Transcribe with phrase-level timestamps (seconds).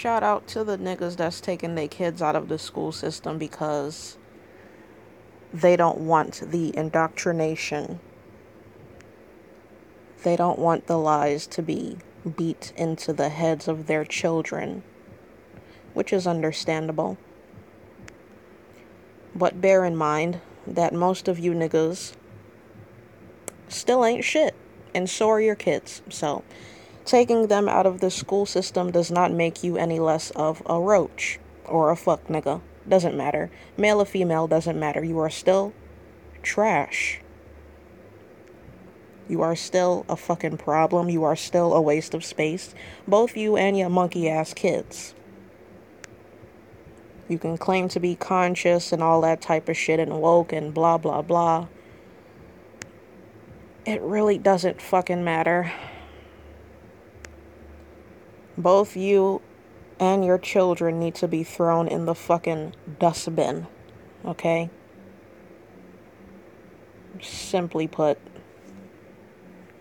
[0.00, 4.16] shout out to the niggas that's taking their kids out of the school system because
[5.52, 8.00] they don't want the indoctrination.
[10.24, 11.98] They don't want the lies to be
[12.34, 14.82] beat into the heads of their children,
[15.92, 17.18] which is understandable.
[19.34, 22.14] But bear in mind that most of you niggas
[23.68, 24.54] still ain't shit,
[24.94, 26.00] and so are your kids.
[26.08, 26.42] So,
[27.10, 30.78] taking them out of the school system does not make you any less of a
[30.78, 32.60] roach or a fuck nigga.
[32.88, 33.50] Doesn't matter.
[33.76, 35.02] Male or female doesn't matter.
[35.02, 35.72] You are still
[36.42, 37.20] trash.
[39.28, 41.08] You are still a fucking problem.
[41.08, 42.74] You are still a waste of space.
[43.08, 45.14] Both you and your monkey ass kids.
[47.28, 50.72] You can claim to be conscious and all that type of shit and woke and
[50.72, 51.66] blah blah blah.
[53.84, 55.72] It really doesn't fucking matter.
[58.60, 59.40] Both you
[59.98, 63.66] and your children need to be thrown in the fucking dustbin.
[64.24, 64.68] Okay?
[67.22, 68.18] Simply put.